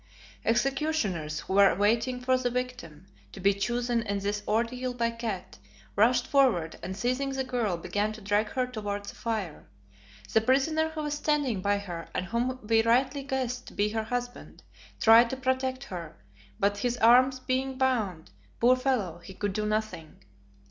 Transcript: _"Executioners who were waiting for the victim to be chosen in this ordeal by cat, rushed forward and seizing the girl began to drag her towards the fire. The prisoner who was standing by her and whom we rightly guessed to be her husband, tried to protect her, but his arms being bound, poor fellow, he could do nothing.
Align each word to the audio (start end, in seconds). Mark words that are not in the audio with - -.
_"Executioners 0.43 1.41
who 1.41 1.53
were 1.53 1.75
waiting 1.75 2.19
for 2.19 2.35
the 2.35 2.49
victim 2.49 3.05
to 3.31 3.39
be 3.39 3.53
chosen 3.53 4.01
in 4.01 4.17
this 4.17 4.41
ordeal 4.47 4.95
by 4.95 5.11
cat, 5.11 5.59
rushed 5.95 6.25
forward 6.25 6.75
and 6.81 6.97
seizing 6.97 7.29
the 7.33 7.43
girl 7.43 7.77
began 7.77 8.11
to 8.11 8.19
drag 8.19 8.47
her 8.53 8.65
towards 8.65 9.09
the 9.11 9.15
fire. 9.15 9.67
The 10.33 10.41
prisoner 10.41 10.89
who 10.89 11.03
was 11.03 11.13
standing 11.13 11.61
by 11.61 11.77
her 11.77 12.07
and 12.15 12.25
whom 12.25 12.59
we 12.65 12.81
rightly 12.81 13.21
guessed 13.21 13.67
to 13.67 13.73
be 13.75 13.89
her 13.89 14.05
husband, 14.05 14.63
tried 14.99 15.29
to 15.29 15.37
protect 15.37 15.83
her, 15.83 16.17
but 16.59 16.79
his 16.79 16.97
arms 16.97 17.39
being 17.39 17.77
bound, 17.77 18.31
poor 18.59 18.75
fellow, 18.75 19.19
he 19.19 19.35
could 19.35 19.53
do 19.53 19.67
nothing. 19.67 20.21